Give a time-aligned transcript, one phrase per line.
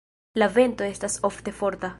[0.43, 1.89] La vento estas ofte forta.